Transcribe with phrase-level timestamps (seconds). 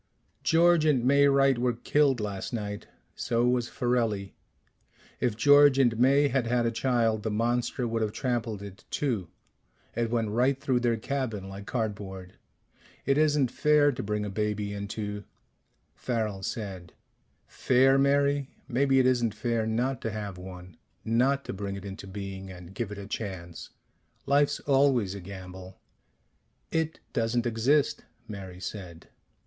[0.41, 2.87] "George and May Wright were killed last night.
[3.13, 4.33] So was Farelli.
[5.19, 9.27] If George and May had had a child, the monster would have trampled it too
[9.95, 12.33] it went right through their cabin like cardboard.
[13.05, 15.23] It isn't fair to bring a baby into"
[16.07, 16.93] Farrel said,
[17.45, 18.49] "Fair, Mary?
[18.67, 20.77] Maybe it isn't fair not to have one.
[21.05, 23.69] Not to bring it into being and give it a chance.
[24.25, 25.77] Life's always a gamble"
[26.81, 29.07] "It doesn't exist," Mary said.